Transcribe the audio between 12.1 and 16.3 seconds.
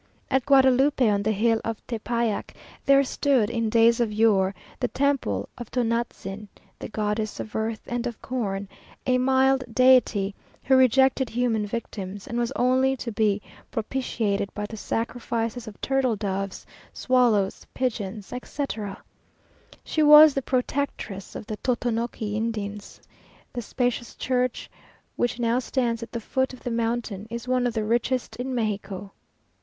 and was only to be propitiated by the sacrifices of turtle